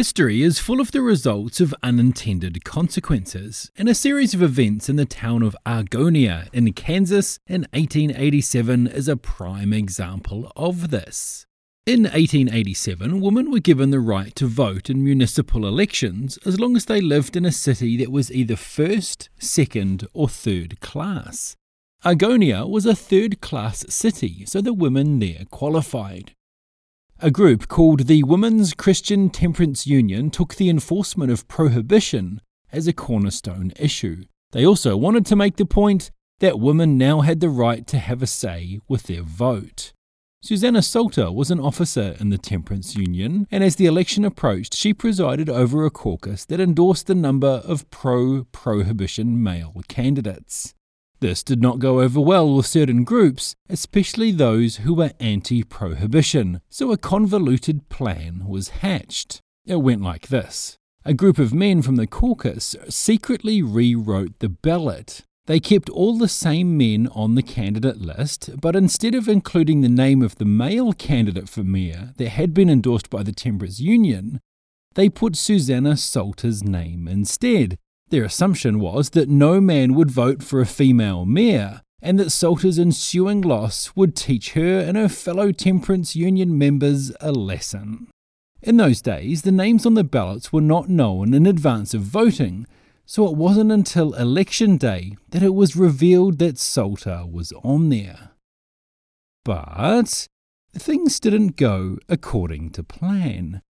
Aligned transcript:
History 0.00 0.40
is 0.40 0.58
full 0.58 0.80
of 0.80 0.92
the 0.92 1.02
results 1.02 1.60
of 1.60 1.74
unintended 1.82 2.64
consequences, 2.64 3.70
and 3.76 3.86
a 3.86 3.94
series 3.94 4.32
of 4.32 4.42
events 4.42 4.88
in 4.88 4.96
the 4.96 5.04
town 5.04 5.42
of 5.42 5.54
Argonia 5.66 6.48
in 6.54 6.72
Kansas 6.72 7.38
in 7.46 7.66
1887 7.74 8.86
is 8.86 9.08
a 9.08 9.18
prime 9.18 9.74
example 9.74 10.50
of 10.56 10.90
this. 10.90 11.44
In 11.84 12.04
1887, 12.04 13.20
women 13.20 13.50
were 13.50 13.58
given 13.60 13.90
the 13.90 14.00
right 14.00 14.34
to 14.36 14.46
vote 14.46 14.88
in 14.88 15.04
municipal 15.04 15.66
elections 15.66 16.38
as 16.46 16.58
long 16.58 16.76
as 16.76 16.86
they 16.86 17.02
lived 17.02 17.36
in 17.36 17.44
a 17.44 17.52
city 17.52 17.98
that 17.98 18.10
was 18.10 18.32
either 18.32 18.56
first, 18.56 19.28
second, 19.38 20.06
or 20.14 20.30
third 20.30 20.80
class. 20.80 21.56
Argonia 22.06 22.66
was 22.66 22.86
a 22.86 22.96
third 22.96 23.42
class 23.42 23.84
city, 23.90 24.46
so 24.46 24.62
the 24.62 24.72
women 24.72 25.18
there 25.18 25.44
qualified. 25.50 26.32
A 27.22 27.30
group 27.30 27.68
called 27.68 28.06
the 28.06 28.22
Women's 28.22 28.72
Christian 28.72 29.28
Temperance 29.28 29.86
Union 29.86 30.30
took 30.30 30.54
the 30.54 30.70
enforcement 30.70 31.30
of 31.30 31.46
prohibition 31.48 32.40
as 32.72 32.86
a 32.86 32.94
cornerstone 32.94 33.74
issue. 33.78 34.24
They 34.52 34.64
also 34.64 34.96
wanted 34.96 35.26
to 35.26 35.36
make 35.36 35.56
the 35.56 35.66
point 35.66 36.10
that 36.38 36.58
women 36.58 36.96
now 36.96 37.20
had 37.20 37.40
the 37.40 37.50
right 37.50 37.86
to 37.88 37.98
have 37.98 38.22
a 38.22 38.26
say 38.26 38.80
with 38.88 39.02
their 39.02 39.20
vote. 39.20 39.92
Susanna 40.42 40.80
Salter 40.80 41.30
was 41.30 41.50
an 41.50 41.60
officer 41.60 42.16
in 42.18 42.30
the 42.30 42.38
Temperance 42.38 42.96
Union, 42.96 43.46
and 43.50 43.62
as 43.62 43.76
the 43.76 43.84
election 43.84 44.24
approached, 44.24 44.72
she 44.72 44.94
presided 44.94 45.50
over 45.50 45.84
a 45.84 45.90
caucus 45.90 46.46
that 46.46 46.58
endorsed 46.58 47.10
a 47.10 47.14
number 47.14 47.60
of 47.66 47.90
pro 47.90 48.44
prohibition 48.44 49.42
male 49.42 49.74
candidates. 49.88 50.74
This 51.20 51.42
did 51.42 51.60
not 51.60 51.80
go 51.80 52.00
over 52.00 52.18
well 52.18 52.54
with 52.54 52.66
certain 52.66 53.04
groups, 53.04 53.54
especially 53.68 54.32
those 54.32 54.76
who 54.76 54.94
were 54.94 55.12
anti 55.20 55.62
prohibition, 55.62 56.62
so 56.70 56.92
a 56.92 56.96
convoluted 56.96 57.90
plan 57.90 58.46
was 58.46 58.70
hatched. 58.80 59.42
It 59.66 59.76
went 59.76 60.00
like 60.00 60.28
this 60.28 60.78
A 61.04 61.12
group 61.12 61.38
of 61.38 61.52
men 61.52 61.82
from 61.82 61.96
the 61.96 62.06
caucus 62.06 62.74
secretly 62.88 63.60
rewrote 63.60 64.38
the 64.38 64.48
ballot. 64.48 65.22
They 65.46 65.60
kept 65.60 65.90
all 65.90 66.16
the 66.16 66.28
same 66.28 66.78
men 66.78 67.06
on 67.08 67.34
the 67.34 67.42
candidate 67.42 67.98
list, 67.98 68.50
but 68.58 68.74
instead 68.74 69.14
of 69.14 69.28
including 69.28 69.82
the 69.82 69.88
name 69.90 70.22
of 70.22 70.36
the 70.36 70.44
male 70.46 70.94
candidate 70.94 71.50
for 71.50 71.64
mayor 71.64 72.14
that 72.16 72.28
had 72.30 72.54
been 72.54 72.70
endorsed 72.70 73.10
by 73.10 73.22
the 73.22 73.32
Temperance 73.32 73.78
Union, 73.78 74.40
they 74.94 75.10
put 75.10 75.36
Susanna 75.36 75.98
Salter's 75.98 76.64
name 76.64 77.06
instead, 77.06 77.76
their 78.10 78.24
assumption 78.24 78.80
was 78.80 79.10
that 79.10 79.28
no 79.28 79.60
man 79.60 79.94
would 79.94 80.10
vote 80.10 80.42
for 80.42 80.60
a 80.60 80.66
female 80.66 81.24
mayor, 81.24 81.82
and 82.02 82.18
that 82.18 82.30
Salter's 82.30 82.78
ensuing 82.78 83.40
loss 83.40 83.94
would 83.94 84.16
teach 84.16 84.52
her 84.52 84.80
and 84.80 84.96
her 84.96 85.08
fellow 85.08 85.52
temperance 85.52 86.16
union 86.16 86.56
members 86.56 87.12
a 87.20 87.32
lesson. 87.32 88.08
In 88.62 88.76
those 88.76 89.00
days, 89.00 89.42
the 89.42 89.52
names 89.52 89.86
on 89.86 89.94
the 89.94 90.04
ballots 90.04 90.52
were 90.52 90.60
not 90.60 90.88
known 90.88 91.32
in 91.32 91.46
advance 91.46 91.94
of 91.94 92.02
voting, 92.02 92.66
so 93.06 93.26
it 93.26 93.36
wasn't 93.36 93.72
until 93.72 94.14
election 94.14 94.76
day 94.76 95.16
that 95.30 95.42
it 95.42 95.54
was 95.54 95.76
revealed 95.76 96.38
that 96.38 96.58
Salter 96.58 97.24
was 97.30 97.52
on 97.64 97.88
there. 97.88 98.30
But 99.44 100.28
things 100.74 101.18
didn't 101.18 101.56
go 101.56 101.98
according 102.08 102.70
to 102.70 102.82
plan. 102.82 103.62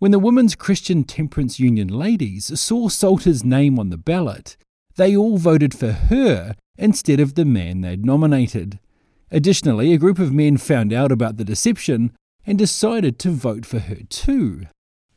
When 0.00 0.10
the 0.10 0.18
Women's 0.18 0.56
Christian 0.56 1.04
Temperance 1.04 1.60
Union 1.60 1.86
ladies 1.86 2.58
saw 2.60 2.88
Salter's 2.88 3.44
name 3.44 3.78
on 3.78 3.90
the 3.90 3.96
ballot, 3.96 4.56
they 4.96 5.16
all 5.16 5.38
voted 5.38 5.72
for 5.72 5.92
her 5.92 6.56
instead 6.76 7.20
of 7.20 7.34
the 7.34 7.44
man 7.44 7.80
they'd 7.80 8.04
nominated. 8.04 8.80
Additionally, 9.30 9.92
a 9.92 9.98
group 9.98 10.18
of 10.18 10.32
men 10.32 10.56
found 10.56 10.92
out 10.92 11.12
about 11.12 11.36
the 11.36 11.44
deception 11.44 12.12
and 12.44 12.58
decided 12.58 13.20
to 13.20 13.30
vote 13.30 13.64
for 13.64 13.78
her 13.78 14.00
too. 14.08 14.66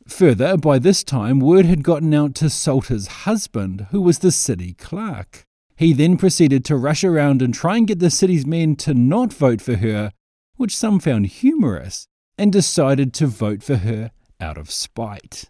Further, 0.06 0.56
by 0.56 0.78
this 0.78 1.02
time, 1.02 1.40
word 1.40 1.66
had 1.66 1.82
gotten 1.82 2.14
out 2.14 2.34
to 2.36 2.48
Salter's 2.48 3.08
husband, 3.08 3.88
who 3.90 4.00
was 4.00 4.20
the 4.20 4.32
city 4.32 4.74
clerk. 4.74 5.42
He 5.76 5.92
then 5.92 6.16
proceeded 6.16 6.64
to 6.66 6.76
rush 6.76 7.02
around 7.02 7.42
and 7.42 7.52
try 7.52 7.76
and 7.76 7.86
get 7.86 7.98
the 7.98 8.10
city's 8.10 8.46
men 8.46 8.76
to 8.76 8.94
not 8.94 9.32
vote 9.32 9.60
for 9.60 9.76
her, 9.76 10.12
which 10.56 10.76
some 10.76 11.00
found 11.00 11.26
humorous, 11.26 12.06
and 12.38 12.52
decided 12.52 13.12
to 13.14 13.26
vote 13.26 13.62
for 13.62 13.76
her 13.76 14.12
out 14.40 14.58
of 14.58 14.70
spite. 14.70 15.44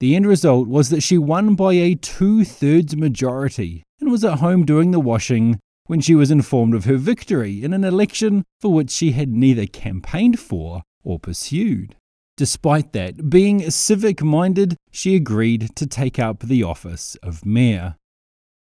The 0.00 0.16
end 0.16 0.26
result 0.26 0.66
was 0.66 0.88
that 0.88 1.02
she 1.02 1.18
won 1.18 1.54
by 1.54 1.74
a 1.74 1.94
two 1.94 2.44
thirds 2.44 2.96
majority 2.96 3.82
and 4.00 4.10
was 4.10 4.24
at 4.24 4.38
home 4.38 4.64
doing 4.64 4.90
the 4.90 5.00
washing 5.00 5.60
when 5.86 6.00
she 6.00 6.14
was 6.14 6.30
informed 6.30 6.74
of 6.74 6.84
her 6.84 6.96
victory 6.96 7.62
in 7.62 7.72
an 7.72 7.84
election 7.84 8.44
for 8.60 8.72
which 8.72 8.90
she 8.90 9.12
had 9.12 9.28
neither 9.28 9.66
campaigned 9.66 10.38
for 10.38 10.82
or 11.04 11.18
pursued. 11.18 11.96
Despite 12.36 12.92
that, 12.94 13.28
being 13.28 13.70
civic 13.70 14.22
minded, 14.22 14.76
she 14.90 15.14
agreed 15.14 15.76
to 15.76 15.86
take 15.86 16.18
up 16.18 16.40
the 16.40 16.62
office 16.62 17.16
of 17.22 17.44
mayor. 17.44 17.96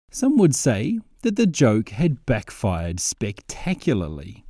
Some 0.09 0.37
would 0.37 0.55
say 0.55 0.99
that 1.21 1.35
the 1.35 1.45
joke 1.45 1.89
had 1.89 2.25
backfired 2.25 2.99
spectacularly. 2.99 4.45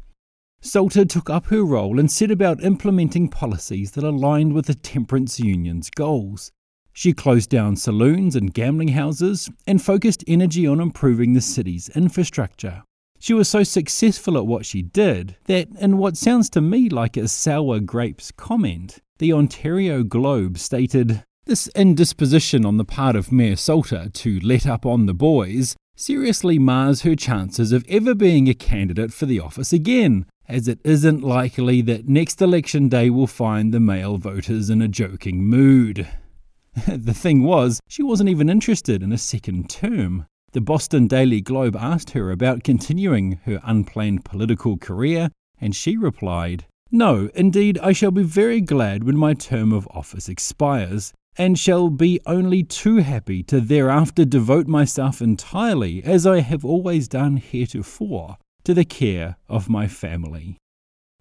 Salter 0.64 1.06
took 1.06 1.28
up 1.28 1.48
her 1.48 1.64
role 1.64 2.00
and 2.00 2.12
set 2.12 2.30
about 2.30 2.64
implementing 2.64 3.28
policies 3.28 3.92
that 3.92 4.04
aligned 4.04 4.54
with 4.54 4.68
the 4.68 4.76
temperance 4.76 5.40
union's 5.40 5.90
goals. 5.90 6.52
She 6.94 7.14
closed 7.14 7.50
down 7.50 7.78
saloons 7.78 8.36
and 8.36 8.54
gambling 8.54 8.90
houses 8.90 9.50
and 9.66 9.82
focused 9.82 10.24
energy 10.28 10.68
on 10.68 10.80
improving 10.80 11.34
the 11.34 11.42
city's 11.42 11.90
infrastructure. 11.90 12.84
She 13.18 13.34
was 13.34 13.50
so 13.50 13.64
successful 13.64 14.38
at 14.38 14.46
what 14.46 14.68
she 14.68 14.84
did 14.84 15.36
that, 15.46 15.68
in 15.80 15.98
what 15.98 16.16
sounds 16.16 16.48
to 16.52 16.62
me 16.62 16.90
like 16.90 17.18
a 17.18 17.28
sour 17.28 17.80
grapes 17.80 18.32
comment, 18.32 19.00
the 19.18 19.34
Ontario 19.34 20.04
Globe 20.04 20.60
stated 20.60 21.24
This 21.46 21.70
indisposition 21.76 22.66
on 22.66 22.78
the 22.78 22.86
part 22.86 23.16
of 23.16 23.32
Mayor 23.32 23.56
Salter 23.56 24.10
to 24.10 24.40
let 24.42 24.68
up 24.68 24.86
on 24.86 25.08
the 25.08 25.14
boys 25.16 25.76
seriously 25.96 26.60
mars 26.60 27.02
her 27.02 27.16
chances 27.16 27.72
of 27.72 27.86
ever 27.88 28.16
being 28.16 28.48
a 28.48 28.54
candidate 28.54 29.14
for 29.14 29.26
the 29.26 29.40
office 29.40 29.72
again 29.72 30.26
as 30.52 30.68
it 30.68 30.80
isn't 30.84 31.24
likely 31.24 31.82
that 31.82 32.10
next 32.10 32.42
election 32.42 32.90
day 32.90 33.10
will 33.10 33.26
find 33.26 33.74
the 33.74 33.80
male 33.80 34.18
voters 34.18 34.70
in 34.70 34.82
a 34.82 34.88
joking 34.88 35.42
mood. 35.42 36.06
the 36.88 37.14
thing 37.14 37.44
was, 37.44 37.80
she 37.88 38.04
wasn't 38.04 38.30
even 38.30 38.50
interested 38.50 39.02
in 39.02 39.14
a 39.14 39.18
second 39.18 39.70
term. 39.70 40.26
The 40.52 40.60
Boston 40.60 41.08
Daily 41.08 41.40
Globe 41.40 41.78
asked 41.78 42.10
her 42.10 42.32
about 42.32 42.66
continuing 42.66 43.40
her 43.46 43.62
unplanned 43.64 44.26
political 44.26 44.78
career, 44.78 45.30
and 45.62 45.74
she 45.74 45.96
replied, 45.96 46.66
No, 46.92 47.30
indeed, 47.34 47.80
I 47.80 47.94
shall 47.94 48.12
be 48.12 48.24
very 48.24 48.60
glad 48.60 49.06
when 49.06 49.16
my 49.16 49.34
term 49.34 49.72
of 49.72 49.88
office 49.92 50.28
expires, 50.28 51.14
and 51.38 51.58
shall 51.58 51.90
be 51.90 52.20
only 52.26 52.64
too 52.64 52.98
happy 52.98 53.42
to 53.44 53.62
thereafter 53.62 54.26
devote 54.26 54.68
myself 54.68 55.22
entirely, 55.22 56.04
as 56.04 56.28
I 56.28 56.42
have 56.42 56.66
always 56.66 57.08
done 57.08 57.38
heretofore, 57.38 58.36
to 58.72 58.76
the 58.76 58.86
care 58.86 59.36
of 59.50 59.68
my 59.68 59.86
family. 59.86 60.56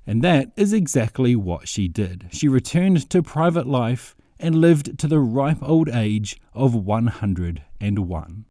And 0.06 0.22
that 0.22 0.52
is 0.56 0.72
exactly 0.72 1.34
what 1.34 1.66
she 1.66 1.88
did. 1.88 2.28
She 2.30 2.46
returned 2.46 3.10
to 3.10 3.24
private 3.24 3.66
life 3.66 4.14
and 4.38 4.54
lived 4.54 4.96
to 5.00 5.08
the 5.08 5.18
ripe 5.18 5.58
old 5.60 5.88
age 5.88 6.36
of 6.54 6.76
101. 6.76 8.44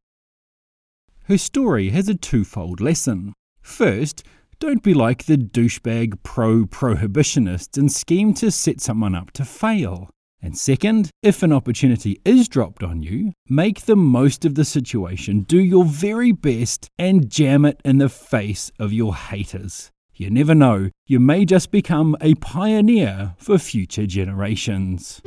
Her 1.23 1.38
story 1.38 1.91
has 1.91 2.09
a 2.09 2.13
twofold 2.13 2.81
lesson. 2.81 3.31
First, 3.61 4.21
don't 4.59 4.83
be 4.83 4.93
like 4.93 5.23
the 5.23 5.38
douchebag 5.38 6.21
pro 6.21 6.65
prohibitionists 6.65 7.77
and 7.77 7.89
scheme 7.89 8.33
to 8.33 8.51
set 8.51 8.81
someone 8.81 9.15
up 9.15 9.31
to 9.31 9.45
fail. 9.45 10.09
And 10.41 10.57
second, 10.57 11.09
if 11.22 11.44
an 11.44 11.51
opportunity 11.51 12.22
is 12.23 12.47
dropped 12.47 12.81
on 12.81 13.01
you, 13.01 13.33
make 13.50 13.81
the 13.81 13.95
most 13.95 14.45
of 14.45 14.55
the 14.55 14.63
situation, 14.63 15.41
do 15.41 15.59
your 15.59 15.83
very 15.83 16.31
best, 16.31 16.88
and 16.97 17.29
jam 17.29 17.66
it 17.66 17.81
in 17.83 17.97
the 17.97 18.09
face 18.09 18.72
of 18.79 18.94
your 18.94 19.16
haters. 19.16 19.91
You 20.16 20.29
never 20.29 20.55
know, 20.55 20.91
you 21.07 21.19
may 21.19 21.45
just 21.45 21.72
become 21.72 22.16
a 22.22 22.35
pioneer 22.35 23.35
for 23.38 23.57
future 23.57 24.05
generations. 24.05 25.22